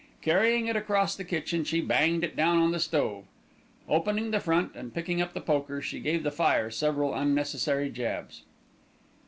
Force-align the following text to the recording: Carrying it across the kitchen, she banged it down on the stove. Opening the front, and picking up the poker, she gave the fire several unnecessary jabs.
Carrying 0.23 0.65
it 0.65 0.75
across 0.75 1.15
the 1.15 1.23
kitchen, 1.23 1.63
she 1.63 1.79
banged 1.79 2.23
it 2.23 2.35
down 2.35 2.57
on 2.57 2.71
the 2.71 2.79
stove. 2.79 3.25
Opening 3.87 4.31
the 4.31 4.39
front, 4.39 4.73
and 4.73 4.91
picking 4.95 5.21
up 5.21 5.33
the 5.33 5.41
poker, 5.41 5.79
she 5.79 5.99
gave 5.99 6.23
the 6.23 6.31
fire 6.31 6.71
several 6.71 7.13
unnecessary 7.13 7.91
jabs. 7.91 8.41